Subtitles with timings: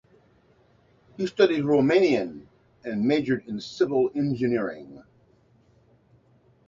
[1.15, 2.47] He studied Romanian
[2.83, 5.03] and majored in Civil Engineering.